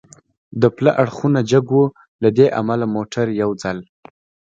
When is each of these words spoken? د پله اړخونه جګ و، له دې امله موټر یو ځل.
د 0.61 0.63
پله 0.75 0.91
اړخونه 1.01 1.39
جګ 1.51 1.67
و، 1.79 1.81
له 2.23 2.29
دې 2.37 2.47
امله 2.59 2.85
موټر 2.95 3.27
یو 3.41 3.49
ځل. 3.61 3.77